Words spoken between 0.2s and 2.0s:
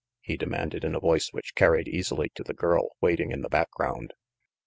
he demanded in a voice which carried